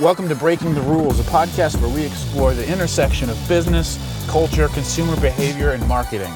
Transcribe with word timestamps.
Welcome 0.00 0.28
to 0.28 0.36
Breaking 0.36 0.74
the 0.74 0.80
Rules, 0.82 1.18
a 1.18 1.24
podcast 1.24 1.82
where 1.82 1.92
we 1.92 2.04
explore 2.04 2.54
the 2.54 2.64
intersection 2.72 3.28
of 3.28 3.48
business, 3.48 3.98
culture, 4.28 4.68
consumer 4.68 5.20
behavior, 5.20 5.72
and 5.72 5.84
marketing. 5.88 6.32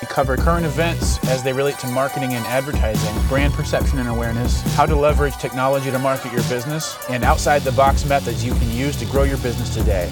We 0.00 0.06
cover 0.06 0.38
current 0.38 0.64
events 0.64 1.22
as 1.28 1.42
they 1.42 1.52
relate 1.52 1.78
to 1.80 1.86
marketing 1.88 2.32
and 2.32 2.46
advertising, 2.46 3.14
brand 3.28 3.52
perception 3.52 3.98
and 3.98 4.08
awareness, 4.08 4.62
how 4.74 4.86
to 4.86 4.96
leverage 4.96 5.36
technology 5.36 5.90
to 5.90 5.98
market 5.98 6.32
your 6.32 6.42
business, 6.44 6.96
and 7.10 7.24
outside 7.24 7.60
the 7.60 7.72
box 7.72 8.06
methods 8.06 8.42
you 8.42 8.54
can 8.54 8.70
use 8.70 8.96
to 8.96 9.04
grow 9.04 9.24
your 9.24 9.36
business 9.38 9.74
today. 9.74 10.10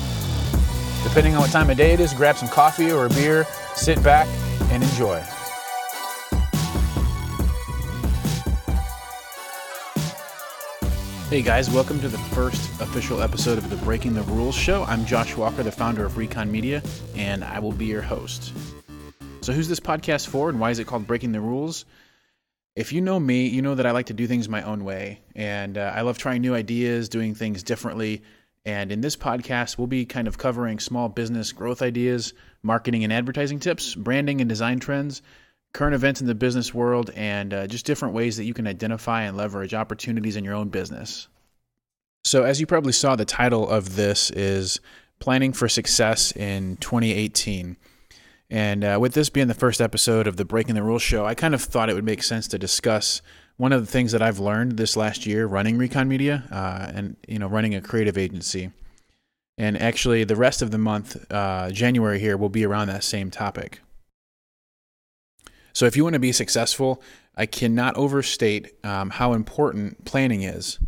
Depending 1.05 1.35
on 1.35 1.41
what 1.41 1.51
time 1.51 1.71
of 1.71 1.79
day 1.79 1.95
it 1.95 2.01
is, 2.01 2.13
grab 2.13 2.37
some 2.37 2.51
coffee 2.51 2.93
or 2.93 3.07
a 3.07 3.09
beer, 3.09 3.47
sit 3.75 4.03
back, 4.03 4.29
and 4.71 4.83
enjoy. 4.83 5.25
Hey 11.29 11.43
guys, 11.43 11.69
welcome 11.69 12.01
to 12.01 12.09
the 12.09 12.17
first 12.17 12.81
official 12.81 13.21
episode 13.21 13.59
of 13.59 13.69
the 13.69 13.77
Breaking 13.77 14.15
the 14.15 14.23
Rules 14.23 14.55
show. 14.55 14.85
I'm 14.85 15.05
Josh 15.05 15.37
Walker, 15.37 15.63
the 15.63 15.71
founder 15.71 16.07
of 16.07 16.17
Recon 16.17 16.51
Media, 16.51 16.83
and 17.17 17.45
I 17.45 17.59
will 17.59 17.73
be 17.73 17.85
your 17.85 18.01
host. 18.01 18.55
So, 19.43 19.53
who's 19.53 19.69
this 19.69 19.79
podcast 19.79 20.29
for 20.29 20.49
and 20.49 20.59
why 20.59 20.71
is 20.71 20.79
it 20.79 20.87
called 20.87 21.07
Breaking 21.07 21.33
the 21.33 21.43
Rules? 21.43 21.85
If 22.77 22.95
you 22.95 23.03
know 23.03 23.21
me, 23.21 23.47
you 23.47 23.61
know 23.61 23.75
that 23.75 23.85
I 23.85 23.91
like 23.91 24.07
to 24.07 24.15
do 24.15 24.27
things 24.27 24.49
my 24.49 24.63
own 24.63 24.85
way, 24.85 25.21
and 25.35 25.77
uh, 25.77 25.93
I 25.95 26.01
love 26.01 26.17
trying 26.17 26.41
new 26.41 26.55
ideas, 26.55 27.11
doing 27.11 27.35
things 27.35 27.63
differently. 27.63 28.23
And 28.65 28.91
in 28.91 29.03
this 29.03 29.17
podcast, 29.17 29.77
we'll 29.77 29.87
be 29.87 30.07
kind 30.07 30.29
of 30.29 30.39
covering 30.39 30.79
small 30.79 31.11
business 31.11 31.53
growth 31.53 31.83
ideas, 31.83 32.33
marketing 32.63 33.05
and 33.05 33.13
advertising 33.13 33.61
tips, 33.61 33.95
branding 33.95 34.41
and 34.41 34.49
design 34.49 34.81
trends, 34.81 35.21
current 35.73 35.95
events 35.95 36.21
in 36.21 36.27
the 36.27 36.35
business 36.35 36.73
world, 36.75 37.11
and 37.15 37.53
uh, 37.53 37.67
just 37.67 37.87
different 37.87 38.15
ways 38.15 38.37
that 38.37 38.45
you 38.45 38.55
can 38.55 38.67
identify 38.67 39.23
and 39.23 39.37
leverage 39.37 39.75
opportunities 39.75 40.37
in 40.37 40.45
your 40.45 40.55
own 40.55 40.69
business. 40.69 41.29
So, 42.25 42.45
as 42.45 42.61
you 42.61 42.67
probably 42.67 42.93
saw, 42.93 43.17
the 43.17 43.25
title 43.25 43.69
of 43.69 43.97
this 43.97 44.31
is 44.31 44.81
Planning 45.19 45.53
for 45.53 45.69
Success 45.69 46.33
in 46.33 46.77
2018. 46.79 47.77
And 48.51 48.85
uh, 48.85 48.99
with 49.01 49.13
this 49.13 49.29
being 49.29 49.49
the 49.49 49.55
first 49.55 49.81
episode 49.81 50.27
of 50.27 50.37
the 50.37 50.45
Breaking 50.45 50.75
the 50.75 50.83
Rules 50.83 51.03
show, 51.03 51.27
I 51.27 51.35
kind 51.35 51.55
of 51.55 51.63
thought 51.63 51.91
it 51.91 51.95
would 51.95 52.05
make 52.05 52.23
sense 52.23 52.49
to 52.49 52.59
discuss 52.59 53.21
one 53.59 53.73
of 53.73 53.85
the 53.85 53.91
things 53.91 54.13
that 54.13 54.23
I've 54.23 54.39
learned 54.39 54.77
this 54.77 54.97
last 54.97 55.27
year 55.27 55.47
running 55.47 55.77
Recon 55.77 56.09
Media 56.09 56.45
uh, 56.51 56.91
and 56.95 57.17
you 57.27 57.39
know 57.39 57.49
running 57.49 57.75
a 57.75 57.81
creative 57.81 58.17
agency. 58.17 58.71
And 59.59 59.77
actually, 59.77 60.23
the 60.23 60.37
rest 60.37 60.63
of 60.63 60.71
the 60.71 60.79
month, 60.79 61.31
uh, 61.33 61.71
January 61.71 62.21
here, 62.21 62.37
will 62.37 62.49
be 62.49 62.65
around 62.65 62.87
that 62.89 63.03
same 63.03 63.29
topic. 63.31 63.81
So, 65.73 65.87
if 65.87 65.97
you 65.97 66.05
want 66.05 66.15
to 66.15 66.21
be 66.21 66.33
successful, 66.33 67.03
I 67.37 67.47
cannot 67.47 67.97
overstate 67.97 68.73
um, 68.85 69.11
how 69.11 69.33
important 69.33 70.05
planning 70.05 70.43
is. 70.43 70.79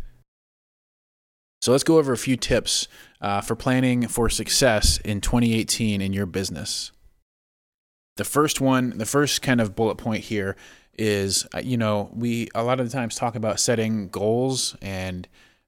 So, 1.61 1.71
let's 1.71 1.83
go 1.83 1.97
over 1.97 2.13
a 2.13 2.17
few 2.17 2.35
tips 2.35 2.87
uh, 3.21 3.41
for 3.41 3.55
planning 3.55 4.07
for 4.07 4.29
success 4.29 4.97
in 4.99 5.21
2018 5.21 6.01
in 6.01 6.13
your 6.13 6.25
business. 6.25 6.91
The 8.17 8.23
first 8.23 8.59
one, 8.59 8.97
the 8.97 9.05
first 9.05 9.41
kind 9.41 9.61
of 9.61 9.75
bullet 9.75 9.95
point 9.95 10.25
here 10.25 10.55
is, 10.97 11.47
uh, 11.55 11.59
you 11.59 11.77
know, 11.77 12.09
we 12.13 12.49
a 12.53 12.63
lot 12.63 12.79
of 12.79 12.85
the 12.85 12.91
times 12.91 13.15
talk 13.15 13.35
about 13.35 13.59
setting 13.59 14.09
goals 14.09 14.75
and 14.81 15.27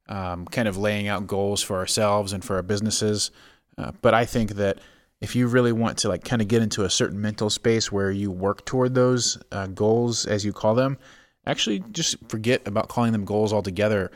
um, 0.09 0.45
kind 0.45 0.67
of 0.67 0.78
laying 0.78 1.08
out 1.08 1.28
goals 1.28 1.61
for 1.61 1.78
ourselves 1.78 2.34
and 2.34 2.44
for 2.44 2.58
our 2.58 2.64
businesses. 2.64 3.31
Uh, 3.78 3.91
but 4.02 4.14
I 4.14 4.25
think 4.25 4.52
that 4.52 4.80
if 5.24 5.38
you 5.38 5.48
really 5.48 5.72
want 5.72 5.98
to 6.00 6.10
like 6.10 6.26
kind 6.26 6.42
of 6.42 6.50
get 6.50 6.62
into 6.62 6.84
a 6.84 6.90
certain 6.90 7.20
mental 7.20 7.50
space 7.50 7.90
where 7.90 8.12
you 8.12 8.30
work 8.30 8.66
toward 8.66 8.94
those 8.94 9.42
uh, 9.54 9.68
goals 9.68 10.26
as 10.26 10.44
you 10.44 10.52
call 10.52 10.76
them 10.76 10.98
actually 11.48 11.80
just 11.92 12.18
forget 12.28 12.62
about 12.68 12.90
calling 12.90 13.14
them 13.14 13.24
goals 13.24 13.54
altogether 13.54 14.12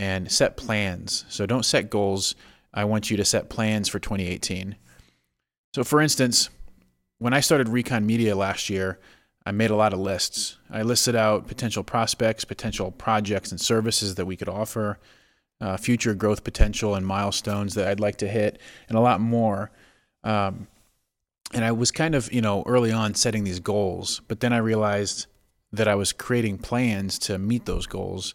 and 0.00 0.30
set 0.30 0.56
plans. 0.56 1.24
So 1.28 1.46
don't 1.46 1.64
set 1.64 1.88
goals 1.88 2.34
i 2.74 2.84
want 2.84 3.10
you 3.10 3.16
to 3.16 3.24
set 3.24 3.48
plans 3.48 3.88
for 3.88 3.98
2018 3.98 4.76
so 5.74 5.82
for 5.82 6.02
instance 6.02 6.50
when 7.18 7.32
i 7.32 7.40
started 7.40 7.66
recon 7.66 8.04
media 8.04 8.36
last 8.36 8.68
year 8.68 8.98
i 9.46 9.50
made 9.50 9.70
a 9.70 9.74
lot 9.74 9.94
of 9.94 9.98
lists. 9.98 10.58
I 10.70 10.82
listed 10.82 11.16
out 11.16 11.46
potential 11.46 11.82
prospects 11.82 12.44
potential 12.44 12.90
projects 12.90 13.52
and 13.52 13.60
services 13.60 14.16
that 14.16 14.26
we 14.26 14.36
could 14.36 14.50
offer 14.50 14.98
uh, 15.62 15.78
future 15.78 16.14
growth 16.14 16.44
potential 16.44 16.94
and 16.94 17.06
milestones 17.06 17.74
that 17.74 17.88
i'd 17.88 18.00
like 18.00 18.16
to 18.16 18.28
hit 18.28 18.60
and 18.88 18.98
a 18.98 19.00
lot 19.00 19.20
more 19.20 19.70
um, 20.28 20.68
and 21.54 21.64
I 21.64 21.72
was 21.72 21.90
kind 21.90 22.14
of, 22.14 22.30
you 22.30 22.42
know, 22.42 22.62
early 22.66 22.92
on 22.92 23.14
setting 23.14 23.44
these 23.44 23.60
goals, 23.60 24.20
but 24.28 24.40
then 24.40 24.52
I 24.52 24.58
realized 24.58 25.26
that 25.72 25.88
I 25.88 25.94
was 25.94 26.12
creating 26.12 26.58
plans 26.58 27.18
to 27.20 27.38
meet 27.38 27.64
those 27.64 27.86
goals. 27.86 28.34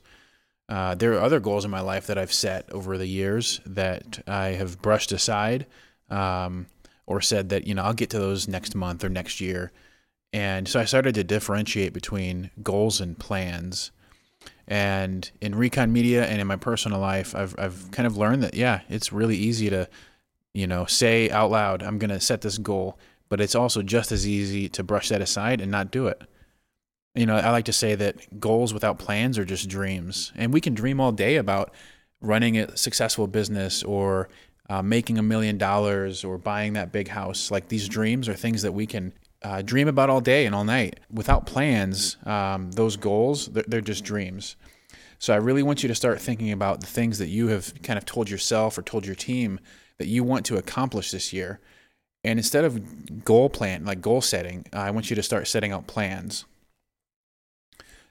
Uh, 0.67 0.95
there 0.95 1.13
are 1.13 1.21
other 1.21 1.39
goals 1.39 1.65
in 1.65 1.69
my 1.69 1.81
life 1.81 2.07
that 2.07 2.17
I've 2.17 2.33
set 2.33 2.67
over 2.71 2.97
the 2.97 3.05
years 3.05 3.61
that 3.67 4.23
I 4.27 4.47
have 4.53 4.81
brushed 4.81 5.11
aside 5.11 5.67
um, 6.09 6.65
or 7.05 7.21
said 7.21 7.49
that, 7.49 7.67
you 7.67 7.75
know, 7.75 7.83
I'll 7.83 7.93
get 7.93 8.09
to 8.09 8.19
those 8.19 8.47
next 8.47 8.73
month 8.73 9.03
or 9.03 9.09
next 9.09 9.39
year. 9.39 9.71
And 10.31 10.67
so 10.67 10.79
I 10.79 10.85
started 10.85 11.13
to 11.13 11.23
differentiate 11.23 11.93
between 11.93 12.49
goals 12.63 12.99
and 12.99 13.19
plans. 13.19 13.91
And 14.67 15.29
in 15.41 15.53
Recon 15.53 15.93
Media 15.93 16.25
and 16.25 16.41
in 16.41 16.47
my 16.47 16.55
personal 16.55 16.99
life, 16.99 17.35
I've, 17.35 17.53
I've 17.59 17.91
kind 17.91 18.07
of 18.07 18.17
learned 18.17 18.41
that, 18.41 18.55
yeah, 18.55 18.81
it's 18.89 19.13
really 19.13 19.37
easy 19.37 19.69
to 19.69 19.87
you 20.53 20.67
know, 20.67 20.85
say 20.85 21.29
out 21.29 21.51
loud, 21.51 21.83
I'm 21.83 21.97
going 21.97 22.09
to 22.09 22.19
set 22.19 22.41
this 22.41 22.57
goal, 22.57 22.97
but 23.29 23.41
it's 23.41 23.55
also 23.55 23.81
just 23.81 24.11
as 24.11 24.27
easy 24.27 24.69
to 24.69 24.83
brush 24.83 25.09
that 25.09 25.21
aside 25.21 25.61
and 25.61 25.71
not 25.71 25.91
do 25.91 26.07
it. 26.07 26.21
You 27.15 27.25
know, 27.25 27.35
I 27.35 27.51
like 27.51 27.65
to 27.65 27.73
say 27.73 27.95
that 27.95 28.39
goals 28.39 28.73
without 28.73 28.99
plans 28.99 29.37
are 29.37 29.45
just 29.45 29.69
dreams. 29.69 30.31
And 30.35 30.53
we 30.53 30.61
can 30.61 30.73
dream 30.73 30.99
all 30.99 31.11
day 31.11 31.35
about 31.35 31.73
running 32.21 32.57
a 32.57 32.75
successful 32.75 33.27
business 33.27 33.83
or 33.83 34.29
uh, 34.69 34.81
making 34.81 35.17
a 35.17 35.23
million 35.23 35.57
dollars 35.57 36.23
or 36.23 36.37
buying 36.37 36.73
that 36.73 36.91
big 36.91 37.09
house. 37.09 37.51
Like 37.51 37.67
these 37.67 37.87
dreams 37.87 38.29
are 38.29 38.33
things 38.33 38.61
that 38.61 38.71
we 38.71 38.87
can 38.87 39.13
uh, 39.43 39.61
dream 39.61 39.87
about 39.87 40.09
all 40.09 40.21
day 40.21 40.45
and 40.45 40.55
all 40.55 40.63
night. 40.63 40.99
Without 41.11 41.45
plans, 41.45 42.17
um, 42.25 42.71
those 42.71 42.95
goals, 42.95 43.47
they're, 43.47 43.65
they're 43.67 43.81
just 43.81 44.03
dreams. 44.03 44.55
So 45.19 45.33
I 45.33 45.37
really 45.37 45.63
want 45.63 45.83
you 45.83 45.89
to 45.89 45.95
start 45.95 46.19
thinking 46.19 46.51
about 46.51 46.81
the 46.81 46.87
things 46.87 47.19
that 47.19 47.27
you 47.27 47.47
have 47.47 47.73
kind 47.83 47.97
of 47.97 48.05
told 48.05 48.29
yourself 48.29 48.77
or 48.77 48.81
told 48.81 49.05
your 49.05 49.15
team 49.15 49.59
that 49.99 50.07
you 50.07 50.23
want 50.23 50.45
to 50.47 50.57
accomplish 50.57 51.11
this 51.11 51.33
year. 51.33 51.59
And 52.23 52.39
instead 52.39 52.63
of 52.63 53.23
goal 53.25 53.49
plan, 53.49 53.85
like 53.85 54.01
goal 54.01 54.21
setting, 54.21 54.65
I 54.71 54.91
want 54.91 55.09
you 55.09 55.15
to 55.15 55.23
start 55.23 55.47
setting 55.47 55.71
out 55.71 55.87
plans. 55.87 56.45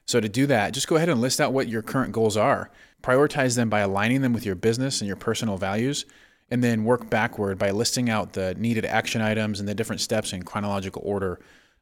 So 0.06 0.21
to 0.21 0.28
do 0.28 0.47
that, 0.47 0.75
just 0.75 0.88
go 0.88 0.97
ahead 0.97 1.09
and 1.09 1.21
list 1.21 1.41
out 1.41 1.53
what 1.53 1.69
your 1.69 1.82
current 1.82 2.12
goals 2.12 2.37
are. 2.37 2.71
Prioritize 3.03 3.56
them 3.56 3.71
by 3.71 3.81
aligning 3.81 4.21
them 4.21 4.32
with 4.32 4.44
your 4.44 4.54
business 4.54 5.00
and 5.00 5.06
your 5.06 5.16
personal 5.16 5.56
values, 5.56 6.04
and 6.50 6.62
then 6.62 6.84
work 6.84 7.09
backward 7.09 7.59
by 7.59 7.71
listing 7.71 8.10
out 8.10 8.34
the 8.34 8.54
needed 8.56 8.84
action 8.84 9.22
items 9.22 9.59
and 9.59 9.69
the 9.69 9.75
different 9.75 10.00
steps 10.00 10.32
in 10.32 10.42
chronological 10.42 11.03
order. 11.04 11.41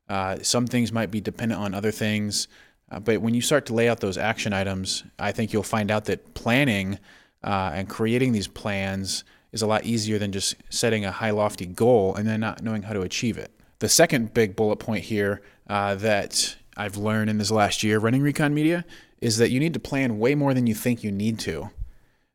Uh, 0.09 0.39
some 0.43 0.67
things 0.67 0.93
might 0.93 1.11
be 1.11 1.21
dependent 1.21 1.61
on 1.61 1.75
other 1.75 1.91
things, 1.91 2.47
uh, 2.91 3.01
but 3.01 3.21
when 3.21 3.35
you 3.35 3.41
start 3.41 3.67
to 3.67 3.75
lay 3.75 3.89
out 3.89 4.01
those 4.01 4.19
action 4.19 4.53
items, 4.53 5.05
I 5.19 5.33
think 5.33 5.53
you'll 5.53 5.63
find 5.63 5.91
out 5.91 6.07
that 6.07 6.35
planning 6.35 6.99
uh, 7.43 7.73
and 7.75 7.89
creating 7.89 8.33
these 8.33 8.49
plans 8.49 9.25
is 9.53 9.63
a 9.63 9.67
lot 9.67 9.85
easier 9.85 10.19
than 10.19 10.33
just 10.33 10.55
setting 10.69 11.05
a 11.05 11.11
high 11.11 11.31
lofty 11.31 11.67
goal 11.67 12.15
and 12.15 12.27
then 12.27 12.41
not 12.41 12.63
knowing 12.63 12.83
how 12.83 12.93
to 12.93 13.03
achieve 13.03 13.39
it. 13.39 13.51
The 13.81 13.89
second 13.89 14.35
big 14.35 14.57
bullet 14.57 14.77
point 14.77 15.05
here 15.05 15.43
uh, 15.69 15.95
that 15.97 16.57
I've 16.77 16.97
learned 16.97 17.31
in 17.31 17.39
this 17.39 17.51
last 17.51 17.83
year 17.83 17.99
running 17.99 18.23
Recon 18.23 18.55
Media 18.55 18.85
is 19.21 19.39
that 19.39 19.51
you 19.51 19.61
need 19.61 19.75
to 19.75 19.81
plan 19.81 20.19
way 20.19 20.35
more 20.35 20.55
than 20.55 20.67
you 20.67 20.75
think 20.75 21.03
you 21.03 21.13
need 21.13 21.39
to. 21.41 21.71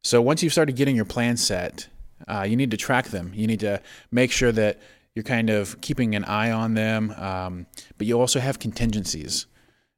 So 0.03 0.21
once 0.21 0.43
you've 0.43 0.53
started 0.53 0.75
getting 0.75 0.95
your 0.95 1.05
plan 1.05 1.37
set, 1.37 1.87
uh, 2.27 2.45
you 2.47 2.55
need 2.55 2.71
to 2.71 2.77
track 2.77 3.07
them. 3.07 3.31
You 3.33 3.47
need 3.47 3.59
to 3.61 3.81
make 4.11 4.31
sure 4.31 4.51
that 4.51 4.79
you're 5.15 5.23
kind 5.23 5.49
of 5.49 5.79
keeping 5.81 6.13
an 6.13 6.25
eye 6.25 6.51
on 6.51 6.73
them, 6.73 7.11
um, 7.11 7.65
but 7.97 8.05
you 8.05 8.19
also 8.19 8.39
have 8.39 8.59
contingencies. 8.59 9.47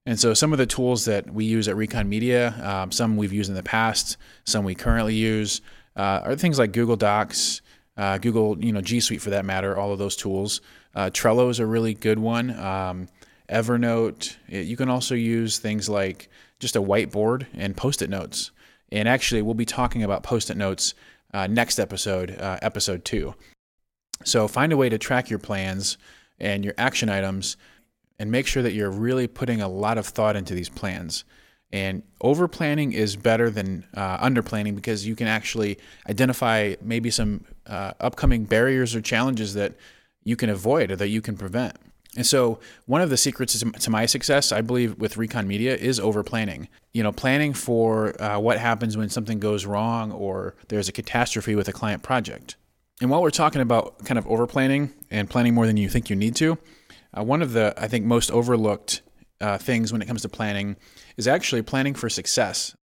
And 0.06 0.18
so 0.18 0.34
some 0.34 0.54
of 0.54 0.60
the 0.60 0.66
tools 0.66 1.04
that 1.06 1.34
we 1.34 1.44
use 1.44 1.68
at 1.68 1.76
Recon 1.76 2.08
Media, 2.08 2.56
um, 2.64 2.92
some 2.92 3.18
we've 3.18 3.34
used 3.34 3.50
in 3.50 3.56
the 3.56 3.64
past, 3.64 4.16
some 4.46 4.64
we 4.64 4.76
currently 4.76 5.16
use, 5.16 5.60
uh, 5.98 6.22
are 6.24 6.36
things 6.36 6.58
like 6.58 6.72
Google 6.72 6.96
Docs, 6.96 7.62
uh, 7.98 8.18
Google, 8.20 8.64
you 8.64 8.72
know, 8.72 8.82
G 8.82 9.02
Suite 9.02 9.22
for 9.22 9.32
that 9.32 9.44
matter, 9.44 9.76
all 9.76 9.92
of 9.92 10.00
those 10.00 10.16
tools. 10.16 10.62
Uh, 10.96 11.10
Trello 11.10 11.50
is 11.50 11.60
a 11.60 11.66
really 11.66 11.94
good 11.94 12.20
one. 12.20 12.58
Um, 12.58 13.08
Evernote. 13.50 14.36
It, 14.48 14.68
you 14.68 14.78
can 14.78 14.90
also 14.90 15.16
use 15.16 15.60
things 15.60 15.90
like 15.90 16.30
just 16.60 16.76
a 16.76 16.82
whiteboard 16.82 17.48
and 17.54 17.76
post-it 17.76 18.10
notes. 18.10 18.52
And 18.92 19.08
actually, 19.08 19.42
we'll 19.42 19.54
be 19.54 19.66
talking 19.66 20.04
about 20.04 20.24
post-it 20.24 20.58
notes 20.58 20.94
uh, 21.34 21.48
next 21.48 21.80
episode, 21.80 22.32
uh, 22.40 22.60
episode 22.62 23.04
two. 23.04 23.36
So 24.24 24.48
find 24.48 24.72
a 24.72 24.78
way 24.78 24.90
to 24.90 24.98
track 24.98 25.30
your 25.30 25.40
plans 25.40 25.98
and 26.40 26.64
your 26.64 26.74
action 26.78 27.10
items, 27.10 27.58
and 28.20 28.32
make 28.32 28.48
sure 28.48 28.64
that 28.64 28.74
you're 28.74 28.92
really 28.92 29.28
putting 29.28 29.62
a 29.62 29.68
lot 29.68 29.98
of 29.98 30.06
thought 30.06 30.36
into 30.36 30.54
these 30.54 30.70
plans. 30.70 31.24
And 31.72 32.04
over 32.22 32.48
planning 32.48 32.94
is 32.94 33.16
better 33.16 33.50
than 33.50 33.86
uh, 33.94 34.18
under 34.22 34.42
planning 34.42 34.76
because 34.76 35.06
you 35.06 35.16
can 35.16 35.28
actually 35.28 35.78
identify 36.10 36.76
maybe 36.82 37.12
some 37.12 37.44
uh, 37.66 37.92
upcoming 38.00 38.46
barriers 38.46 38.96
or 38.96 39.02
challenges 39.02 39.54
that 39.56 39.74
you 40.24 40.36
can 40.36 40.50
avoid 40.50 40.92
or 40.92 40.96
that 40.96 41.10
you 41.10 41.22
can 41.22 41.36
prevent. 41.36 41.76
And 42.16 42.26
so, 42.26 42.60
one 42.88 43.02
of 43.02 43.12
the 43.12 43.18
secrets 43.18 43.64
to 43.80 43.90
my 43.92 44.08
success, 44.08 44.52
I 44.52 44.62
believe, 44.62 44.98
with 44.98 45.18
Recon 45.18 45.48
Media 45.48 45.76
is 45.76 46.00
over 46.00 46.24
planning. 46.24 46.68
You 46.94 47.04
know, 47.04 47.12
planning 47.12 47.54
for 47.54 48.20
uh, 48.22 48.40
what 48.40 48.58
happens 48.58 48.98
when 48.98 49.10
something 49.10 49.40
goes 49.40 49.66
wrong 49.66 50.12
or 50.12 50.56
there's 50.70 50.90
a 50.90 50.92
catastrophe 50.92 51.54
with 51.54 51.68
a 51.68 51.74
client 51.74 52.02
project. 52.02 52.56
And 53.02 53.12
while 53.12 53.22
we're 53.22 53.30
talking 53.30 53.62
about 53.62 54.04
kind 54.06 54.18
of 54.18 54.26
over 54.26 54.48
planning 54.48 54.94
and 55.12 55.30
planning 55.30 55.54
more 55.54 55.68
than 55.68 55.78
you 55.78 55.90
think 55.90 56.10
you 56.10 56.16
need 56.16 56.36
to, 56.38 56.58
uh, 57.16 57.24
one 57.24 57.44
of 57.44 57.54
the, 57.54 57.76
I 57.78 57.88
think, 57.88 58.06
most 58.06 58.32
overlooked 58.32 59.02
uh, 59.42 59.58
things 59.58 59.92
when 59.92 60.02
it 60.02 60.06
comes 60.08 60.22
to 60.24 60.30
planning 60.30 60.76
is 61.16 61.28
actually 61.28 61.62
planning 61.62 61.94
for 61.94 62.10
success. 62.10 62.76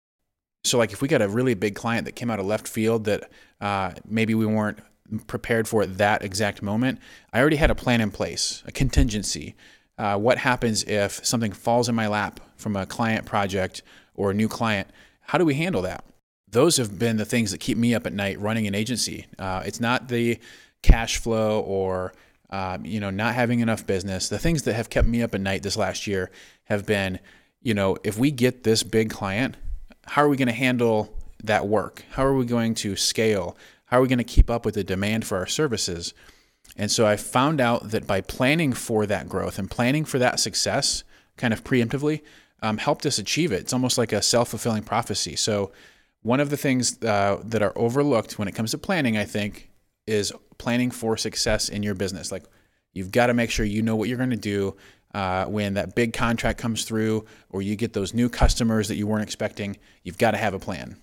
So, 0.64 0.78
like 0.78 0.94
if 0.94 1.02
we 1.02 1.08
got 1.08 1.22
a 1.22 1.28
really 1.28 1.54
big 1.54 1.76
client 1.76 2.06
that 2.06 2.14
came 2.14 2.30
out 2.30 2.40
of 2.40 2.46
left 2.46 2.68
field 2.68 3.06
that 3.06 3.30
uh, 3.60 3.92
maybe 4.08 4.34
we 4.34 4.46
weren't 4.46 4.80
prepared 5.28 5.68
for 5.68 5.84
at 5.84 5.98
that 5.98 6.24
exact 6.24 6.62
moment, 6.62 7.00
I 7.34 7.40
already 7.40 7.58
had 7.58 7.72
a 7.72 7.76
plan 7.76 8.02
in 8.02 8.12
place, 8.12 8.64
a 8.66 8.72
contingency. 8.72 9.56
Uh, 9.98 10.18
what 10.18 10.38
happens 10.38 10.84
if 10.84 11.24
something 11.26 11.52
falls 11.52 11.90
in 11.90 11.96
my 11.96 12.08
lap 12.08 12.40
from 12.56 12.76
a 12.76 12.86
client 12.86 13.26
project 13.26 13.84
or 14.16 14.32
a 14.32 14.34
new 14.34 14.48
client? 14.48 14.88
How 15.22 15.38
do 15.38 15.46
we 15.46 15.56
handle 15.56 15.82
that? 15.84 16.06
Those 16.50 16.78
have 16.78 16.98
been 16.98 17.18
the 17.18 17.26
things 17.26 17.52
that 17.52 17.60
keep 17.60 17.78
me 17.78 17.94
up 17.94 18.08
at 18.08 18.14
night 18.14 18.40
running 18.40 18.68
an 18.68 18.76
agency. 18.76 19.26
Uh, 19.38 19.64
it's 19.66 19.80
not 19.80 20.08
the 20.08 20.40
cash 20.82 21.18
flow 21.18 21.62
or 21.62 22.14
uh, 22.54 22.78
you 22.84 23.00
know 23.00 23.10
not 23.10 23.34
having 23.34 23.62
enough 23.62 23.86
business. 23.88 24.30
The 24.30 24.38
things 24.38 24.62
that 24.64 24.76
have 24.76 24.92
kept 24.92 25.08
me 25.08 25.24
up 25.24 25.34
at 25.34 25.42
night 25.42 25.64
this 25.64 25.76
last 25.76 26.06
year 26.06 26.30
have 26.66 26.86
been, 26.86 27.20
you 27.64 27.74
know, 27.74 27.98
if 28.04 28.16
we 28.16 28.30
get 28.30 28.64
this 28.64 28.84
big 28.84 29.10
client, 29.10 29.58
how 30.06 30.24
are 30.24 30.30
we 30.30 30.38
going 30.38 30.48
to 30.48 30.54
handle 30.54 31.18
that 31.44 31.68
work? 31.68 32.06
How 32.12 32.24
are 32.24 32.36
we 32.36 32.46
going 32.46 32.76
to 32.76 32.96
scale? 32.96 33.58
How 33.86 33.98
are 33.98 34.02
we 34.04 34.08
going 34.08 34.20
to 34.20 34.24
keep 34.24 34.52
up 34.52 34.66
with 34.66 34.76
the 34.76 34.84
demand 34.84 35.26
for 35.26 35.38
our 35.38 35.48
services? 35.48 36.14
And 36.78 36.92
so 36.92 37.08
I 37.08 37.18
found 37.18 37.60
out 37.60 37.90
that 37.90 38.06
by 38.06 38.22
planning 38.22 38.72
for 38.72 39.08
that 39.08 39.28
growth 39.28 39.58
and 39.58 39.70
planning 39.70 40.06
for 40.06 40.20
that 40.20 40.40
success, 40.40 41.04
kind 41.38 41.54
of 41.54 41.64
preemptively, 41.64 42.22
um, 42.62 42.78
helped 42.78 43.08
us 43.08 43.18
achieve 43.18 43.52
it. 43.52 43.62
It's 43.62 43.74
almost 43.74 43.98
like 43.98 44.14
a 44.14 44.22
self 44.22 44.50
fulfilling 44.50 44.84
prophecy. 44.84 45.36
So, 45.36 45.72
one 46.22 46.40
of 46.40 46.52
the 46.52 46.58
things 46.58 47.04
uh, 47.04 47.42
that 47.44 47.62
are 47.62 47.74
overlooked 47.76 48.40
when 48.40 48.48
it 48.48 48.54
comes 48.54 48.72
to 48.72 48.78
planning, 48.78 49.18
I 49.18 49.26
think, 49.26 49.70
is 50.08 50.34
planning 50.58 50.92
for 50.92 51.18
success 51.18 51.70
in 51.70 51.84
your 51.84 51.96
business. 51.96 52.32
Like, 52.32 52.44
you've 52.94 53.12
got 53.12 53.28
to 53.28 53.34
make 53.34 53.52
sure 53.52 53.66
you 53.66 53.82
know 53.82 53.96
what 53.96 54.10
you're 54.10 54.18
going 54.18 54.30
to 54.30 54.36
do 54.36 54.76
uh, 55.14 55.46
when 55.46 55.76
that 55.76 55.96
big 55.96 56.14
contract 56.14 56.60
comes 56.60 56.86
through 56.86 57.26
or 57.50 57.62
you 57.62 57.76
get 57.76 57.94
those 57.94 58.14
new 58.14 58.30
customers 58.30 58.88
that 58.88 58.96
you 58.96 59.08
weren't 59.08 59.24
expecting, 59.24 59.78
you've 60.04 60.18
got 60.18 60.32
to 60.32 60.38
have 60.38 60.54
a 60.54 60.60
plan. 60.60 60.98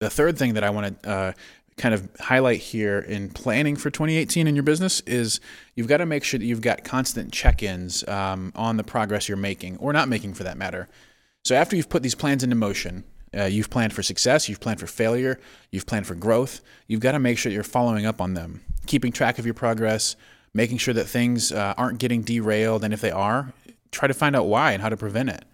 The 0.00 0.10
third 0.10 0.36
thing 0.36 0.54
that 0.54 0.64
I 0.64 0.70
want 0.70 1.02
to 1.02 1.08
uh, 1.08 1.32
kind 1.76 1.94
of 1.94 2.08
highlight 2.18 2.60
here 2.60 2.98
in 2.98 3.30
planning 3.30 3.76
for 3.76 3.90
2018 3.90 4.46
in 4.46 4.54
your 4.54 4.62
business 4.62 5.00
is 5.00 5.40
you've 5.74 5.88
got 5.88 5.98
to 5.98 6.06
make 6.06 6.24
sure 6.24 6.38
that 6.38 6.44
you've 6.44 6.60
got 6.60 6.84
constant 6.84 7.32
check 7.32 7.62
ins 7.62 8.06
um, 8.08 8.52
on 8.54 8.76
the 8.76 8.84
progress 8.84 9.28
you're 9.28 9.36
making 9.36 9.76
or 9.78 9.92
not 9.92 10.08
making 10.08 10.34
for 10.34 10.44
that 10.44 10.56
matter. 10.56 10.88
So 11.44 11.54
after 11.54 11.76
you've 11.76 11.88
put 11.88 12.02
these 12.02 12.14
plans 12.14 12.42
into 12.42 12.56
motion, 12.56 13.04
uh, 13.36 13.44
you've 13.44 13.70
planned 13.70 13.92
for 13.92 14.02
success, 14.02 14.48
you've 14.48 14.60
planned 14.60 14.80
for 14.80 14.86
failure, 14.86 15.38
you've 15.70 15.86
planned 15.86 16.06
for 16.06 16.14
growth. 16.14 16.60
You've 16.86 17.00
got 17.00 17.12
to 17.12 17.18
make 17.18 17.38
sure 17.38 17.52
you're 17.52 17.62
following 17.62 18.06
up 18.06 18.20
on 18.20 18.34
them, 18.34 18.62
keeping 18.86 19.12
track 19.12 19.38
of 19.38 19.44
your 19.44 19.54
progress, 19.54 20.16
making 20.54 20.78
sure 20.78 20.94
that 20.94 21.04
things 21.04 21.52
uh, 21.52 21.74
aren't 21.76 21.98
getting 21.98 22.22
derailed. 22.22 22.84
And 22.84 22.94
if 22.94 23.00
they 23.00 23.10
are, 23.10 23.52
try 23.90 24.08
to 24.08 24.14
find 24.14 24.34
out 24.34 24.46
why 24.46 24.72
and 24.72 24.82
how 24.82 24.88
to 24.88 24.96
prevent 24.96 25.30
it. 25.30 25.44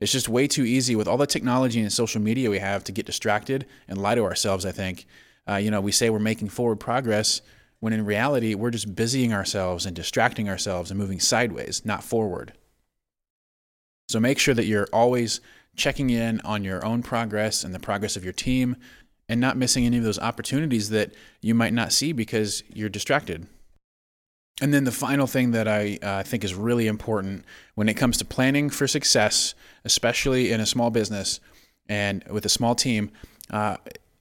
It's 0.00 0.12
just 0.12 0.28
way 0.28 0.46
too 0.46 0.64
easy 0.64 0.96
with 0.96 1.06
all 1.06 1.18
the 1.18 1.26
technology 1.26 1.80
and 1.80 1.92
social 1.92 2.20
media 2.20 2.50
we 2.50 2.58
have 2.58 2.82
to 2.84 2.92
get 2.92 3.06
distracted 3.06 3.66
and 3.86 4.00
lie 4.00 4.14
to 4.14 4.24
ourselves, 4.24 4.64
I 4.64 4.72
think. 4.72 5.06
Uh, 5.48 5.56
you 5.56 5.70
know, 5.70 5.80
we 5.80 5.92
say 5.92 6.10
we're 6.10 6.18
making 6.18 6.48
forward 6.48 6.80
progress 6.80 7.42
when 7.80 7.92
in 7.94 8.04
reality, 8.04 8.54
we're 8.54 8.70
just 8.70 8.94
busying 8.94 9.32
ourselves 9.32 9.86
and 9.86 9.96
distracting 9.96 10.48
ourselves 10.48 10.90
and 10.90 11.00
moving 11.00 11.18
sideways, 11.18 11.82
not 11.84 12.04
forward. 12.04 12.52
So 14.08 14.20
make 14.20 14.38
sure 14.38 14.54
that 14.54 14.66
you're 14.66 14.88
always 14.92 15.40
checking 15.76 16.10
in 16.10 16.40
on 16.40 16.64
your 16.64 16.84
own 16.84 17.02
progress 17.02 17.64
and 17.64 17.74
the 17.74 17.78
progress 17.78 18.16
of 18.16 18.24
your 18.24 18.32
team 18.32 18.76
and 19.28 19.40
not 19.40 19.56
missing 19.56 19.86
any 19.86 19.98
of 19.98 20.04
those 20.04 20.18
opportunities 20.18 20.90
that 20.90 21.12
you 21.40 21.54
might 21.54 21.72
not 21.72 21.92
see 21.92 22.12
because 22.12 22.62
you're 22.72 22.88
distracted. 22.88 23.46
And 24.60 24.74
then 24.74 24.84
the 24.84 24.92
final 24.92 25.26
thing 25.26 25.52
that 25.52 25.66
I 25.68 25.98
uh, 26.02 26.22
think 26.22 26.44
is 26.44 26.54
really 26.54 26.86
important 26.86 27.44
when 27.76 27.88
it 27.88 27.94
comes 27.94 28.18
to 28.18 28.24
planning 28.24 28.68
for 28.68 28.86
success, 28.86 29.54
especially 29.84 30.52
in 30.52 30.60
a 30.60 30.66
small 30.66 30.90
business 30.90 31.40
and 31.88 32.22
with 32.24 32.44
a 32.44 32.50
small 32.50 32.74
team, 32.74 33.10
uh, 33.50 33.76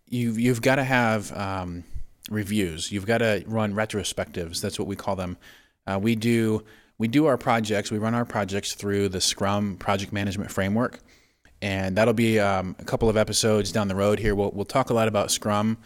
you've, 0.07 0.40
you've 0.40 0.62
got 0.62 0.75
to 0.75 0.84
have 0.84 1.36
um, 1.36 1.84
reviews. 2.30 2.92
You've 2.92 3.06
got 3.06 3.18
to 3.18 3.44
run 3.48 3.74
retrospectives. 3.74 4.62
That's 4.62 4.80
what 4.80 4.88
we 4.88 4.95
call 4.95 5.16
them. 5.16 5.38
Uh, 5.86 6.00
we 6.02 6.16
do 6.16 6.63
we 7.00 7.07
do 7.07 7.25
our 7.25 7.38
projects. 7.38 7.92
We 7.92 7.98
run 7.98 8.13
our 8.13 8.25
projects 8.25 8.74
through 8.74 9.10
the 9.10 9.22
Scrum 9.22 9.78
project 9.78 10.12
management 10.12 10.52
framework, 10.52 11.00
and 11.62 11.96
that'll 11.96 12.14
be 12.14 12.40
um, 12.40 12.76
a 12.80 12.86
couple 12.86 13.10
of 13.10 13.18
episodes 13.18 13.72
down 13.72 13.88
the 13.88 13.96
road. 13.96 14.20
Here, 14.20 14.36
we'll 14.36 14.52
we'll 14.52 14.66
talk 14.66 14.90
a 14.90 14.94
lot 14.94 15.08
about 15.08 15.32
Scrum 15.32 15.78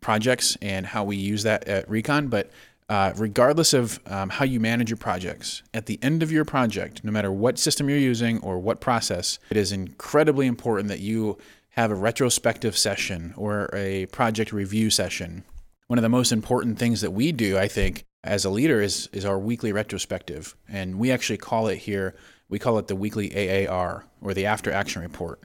projects 0.00 0.56
and 0.62 0.86
how 0.86 1.04
we 1.04 1.16
use 1.16 1.42
that 1.42 1.68
at 1.68 1.88
Recon, 1.88 2.28
but 2.28 2.50
uh, 2.90 3.12
regardless 3.16 3.72
of 3.72 4.00
um, 4.06 4.28
how 4.28 4.44
you 4.44 4.58
manage 4.58 4.90
your 4.90 4.96
projects, 4.96 5.62
at 5.72 5.86
the 5.86 5.98
end 6.02 6.24
of 6.24 6.32
your 6.32 6.44
project, 6.44 7.04
no 7.04 7.12
matter 7.12 7.30
what 7.30 7.56
system 7.56 7.88
you're 7.88 7.98
using 7.98 8.40
or 8.40 8.58
what 8.58 8.80
process, 8.80 9.38
it 9.50 9.56
is 9.56 9.70
incredibly 9.70 10.46
important 10.46 10.88
that 10.88 10.98
you 10.98 11.38
have 11.70 11.92
a 11.92 11.94
retrospective 11.94 12.76
session 12.76 13.32
or 13.36 13.70
a 13.72 14.06
project 14.06 14.52
review 14.52 14.90
session. 14.90 15.44
One 15.86 16.00
of 16.00 16.02
the 16.02 16.08
most 16.08 16.32
important 16.32 16.80
things 16.80 17.00
that 17.00 17.12
we 17.12 17.30
do, 17.30 17.56
I 17.56 17.68
think, 17.68 18.04
as 18.24 18.44
a 18.44 18.50
leader 18.50 18.80
is, 18.80 19.08
is 19.12 19.24
our 19.24 19.38
weekly 19.38 19.72
retrospective. 19.72 20.56
And 20.68 20.98
we 20.98 21.12
actually 21.12 21.38
call 21.38 21.68
it 21.68 21.76
here, 21.76 22.16
we 22.50 22.58
call 22.58 22.78
it 22.78 22.88
the 22.88 22.96
weekly 22.96 23.66
AAR 23.66 24.04
or 24.20 24.34
the 24.34 24.44
after 24.44 24.70
action 24.70 25.00
report. 25.00 25.40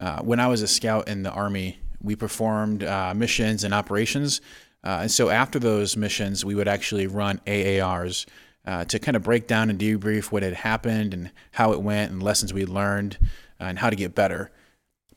Uh, 0.00 0.20
when 0.22 0.40
I 0.40 0.48
was 0.48 0.62
a 0.62 0.68
scout 0.68 1.06
in 1.06 1.22
the 1.22 1.30
Army, 1.30 1.78
we 2.02 2.16
performed 2.16 2.82
uh, 2.82 3.14
missions 3.14 3.62
and 3.62 3.72
operations 3.72 4.40
uh, 4.84 5.00
and 5.02 5.10
so 5.10 5.28
after 5.28 5.58
those 5.58 5.96
missions, 5.96 6.44
we 6.44 6.54
would 6.54 6.68
actually 6.68 7.06
run 7.06 7.40
AARs 7.46 8.26
uh, 8.64 8.84
to 8.84 8.98
kind 8.98 9.16
of 9.16 9.22
break 9.22 9.46
down 9.46 9.70
and 9.70 9.78
debrief 9.78 10.30
what 10.30 10.42
had 10.42 10.54
happened 10.54 11.14
and 11.14 11.30
how 11.52 11.72
it 11.72 11.82
went 11.82 12.12
and 12.12 12.22
lessons 12.22 12.52
we 12.52 12.64
learned 12.64 13.18
uh, 13.60 13.64
and 13.64 13.78
how 13.78 13.90
to 13.90 13.96
get 13.96 14.14
better. 14.14 14.50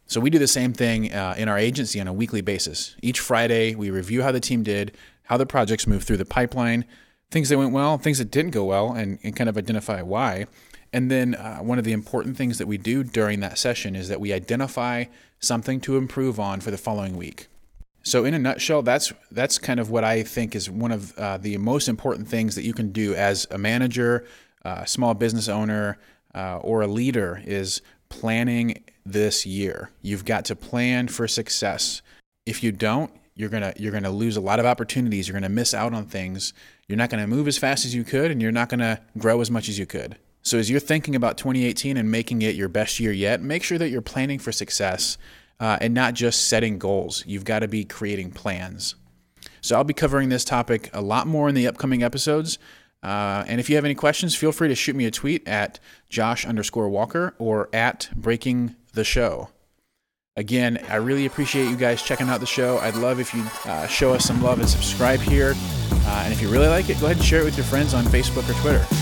So 0.05 0.19
we 0.19 0.29
do 0.29 0.39
the 0.39 0.47
same 0.47 0.73
thing 0.73 1.13
uh, 1.13 1.35
in 1.37 1.47
our 1.47 1.57
agency 1.57 2.01
on 2.01 2.07
a 2.07 2.13
weekly 2.13 2.41
basis. 2.41 2.95
Each 3.01 3.19
Friday, 3.19 3.75
we 3.75 3.89
review 3.89 4.23
how 4.23 4.31
the 4.31 4.39
team 4.39 4.63
did, 4.63 4.97
how 5.23 5.37
the 5.37 5.45
projects 5.45 5.87
moved 5.87 6.05
through 6.05 6.17
the 6.17 6.25
pipeline, 6.25 6.85
things 7.29 7.49
that 7.49 7.57
went 7.57 7.71
well, 7.71 7.97
things 7.97 8.17
that 8.17 8.31
didn't 8.31 8.51
go 8.51 8.65
well, 8.65 8.91
and, 8.91 9.19
and 9.23 9.35
kind 9.35 9.49
of 9.49 9.57
identify 9.57 10.01
why. 10.01 10.47
And 10.93 11.09
then 11.09 11.35
uh, 11.35 11.59
one 11.59 11.79
of 11.79 11.85
the 11.85 11.93
important 11.93 12.37
things 12.37 12.57
that 12.57 12.67
we 12.67 12.77
do 12.77 13.03
during 13.03 13.39
that 13.39 13.57
session 13.57 13.95
is 13.95 14.09
that 14.09 14.19
we 14.19 14.33
identify 14.33 15.05
something 15.39 15.79
to 15.81 15.97
improve 15.97 16.39
on 16.39 16.59
for 16.59 16.71
the 16.71 16.77
following 16.77 17.15
week. 17.15 17.47
So, 18.03 18.25
in 18.25 18.33
a 18.33 18.39
nutshell, 18.39 18.81
that's 18.81 19.13
that's 19.31 19.57
kind 19.59 19.79
of 19.79 19.91
what 19.91 20.03
I 20.03 20.23
think 20.23 20.55
is 20.55 20.69
one 20.69 20.91
of 20.91 21.17
uh, 21.17 21.37
the 21.37 21.57
most 21.57 21.87
important 21.87 22.27
things 22.27 22.55
that 22.55 22.63
you 22.63 22.73
can 22.73 22.91
do 22.91 23.13
as 23.13 23.45
a 23.51 23.57
manager, 23.57 24.25
uh, 24.65 24.85
small 24.85 25.13
business 25.13 25.47
owner, 25.47 25.99
uh, 26.33 26.57
or 26.57 26.81
a 26.81 26.87
leader 26.87 27.41
is 27.45 27.81
planning 28.09 28.83
this 29.05 29.45
year. 29.45 29.91
You've 30.01 30.25
got 30.25 30.45
to 30.45 30.55
plan 30.55 31.07
for 31.09 31.27
success. 31.27 32.01
If 32.45 32.63
you 32.63 32.71
don't, 32.71 33.11
you're 33.35 33.49
gonna 33.49 33.73
you're 33.77 33.91
gonna 33.91 34.09
lose 34.09 34.35
a 34.35 34.41
lot 34.41 34.59
of 34.59 34.65
opportunities. 34.65 35.27
You're 35.27 35.33
gonna 35.33 35.49
miss 35.49 35.73
out 35.73 35.93
on 35.93 36.05
things. 36.05 36.53
You're 36.87 36.97
not 36.97 37.11
gonna 37.11 37.27
move 37.27 37.47
as 37.47 37.57
fast 37.57 37.85
as 37.85 37.93
you 37.93 38.03
could, 38.03 38.31
and 38.31 38.41
you're 38.41 38.51
not 38.51 38.69
gonna 38.69 39.01
grow 39.17 39.41
as 39.41 39.51
much 39.51 39.69
as 39.69 39.77
you 39.77 39.85
could. 39.85 40.17
So, 40.43 40.57
as 40.57 40.69
you're 40.69 40.79
thinking 40.79 41.15
about 41.15 41.37
2018 41.37 41.97
and 41.97 42.09
making 42.09 42.41
it 42.41 42.55
your 42.55 42.67
best 42.67 42.99
year 42.99 43.11
yet, 43.11 43.41
make 43.41 43.63
sure 43.63 43.77
that 43.77 43.89
you're 43.89 44.01
planning 44.01 44.39
for 44.39 44.51
success 44.51 45.17
uh, 45.59 45.77
and 45.79 45.93
not 45.93 46.15
just 46.15 46.49
setting 46.49 46.79
goals. 46.79 47.23
You've 47.27 47.45
got 47.45 47.59
to 47.59 47.67
be 47.67 47.85
creating 47.85 48.31
plans. 48.31 48.95
So 49.61 49.75
I'll 49.75 49.83
be 49.83 49.93
covering 49.93 50.29
this 50.29 50.43
topic 50.43 50.89
a 50.93 51.01
lot 51.01 51.27
more 51.27 51.47
in 51.47 51.55
the 51.55 51.67
upcoming 51.67 52.01
episodes. 52.01 52.57
Uh, 53.03 53.43
and 53.47 53.59
if 53.59 53.69
you 53.69 53.75
have 53.75 53.85
any 53.85 53.95
questions, 53.95 54.35
feel 54.35 54.51
free 54.51 54.67
to 54.67 54.75
shoot 54.75 54.95
me 54.95 55.05
a 55.05 55.11
tweet 55.11 55.47
at 55.47 55.79
Josh 56.09 56.45
underscore 56.45 56.89
Walker 56.89 57.35
or 57.37 57.69
at 57.71 58.09
Breaking 58.15 58.75
the 58.93 59.03
Show. 59.03 59.49
Again, 60.35 60.83
I 60.89 60.95
really 60.95 61.25
appreciate 61.25 61.69
you 61.69 61.75
guys 61.75 62.01
checking 62.01 62.29
out 62.29 62.39
the 62.39 62.45
show. 62.45 62.77
I'd 62.77 62.95
love 62.95 63.19
if 63.19 63.33
you 63.33 63.43
uh, 63.65 63.85
show 63.87 64.13
us 64.13 64.25
some 64.25 64.41
love 64.41 64.59
and 64.59 64.69
subscribe 64.69 65.19
here. 65.19 65.53
Uh, 65.91 66.21
and 66.23 66.33
if 66.33 66.41
you 66.41 66.49
really 66.49 66.67
like 66.67 66.89
it, 66.89 66.99
go 66.99 67.07
ahead 67.07 67.17
and 67.17 67.25
share 67.25 67.41
it 67.41 67.45
with 67.45 67.57
your 67.57 67.65
friends 67.65 67.93
on 67.93 68.05
Facebook 68.05 68.49
or 68.49 68.59
Twitter. 68.61 69.00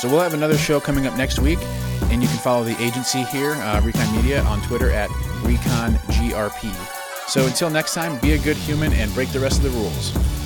So 0.00 0.08
we'll 0.08 0.20
have 0.20 0.32
another 0.32 0.56
show 0.56 0.80
coming 0.80 1.06
up 1.06 1.14
next 1.18 1.40
week, 1.40 1.58
and 2.04 2.22
you 2.22 2.28
can 2.28 2.38
follow 2.38 2.64
the 2.64 2.74
agency 2.82 3.22
here, 3.24 3.52
uh, 3.52 3.82
Recon 3.84 4.16
Media, 4.16 4.42
on 4.44 4.62
Twitter 4.62 4.90
at 4.90 5.10
ReconGRP. 5.42 7.28
So 7.28 7.44
until 7.44 7.68
next 7.68 7.92
time, 7.92 8.18
be 8.20 8.32
a 8.32 8.38
good 8.38 8.56
human 8.56 8.94
and 8.94 9.12
break 9.12 9.28
the 9.28 9.40
rest 9.40 9.58
of 9.58 9.64
the 9.64 9.78
rules. 9.78 10.39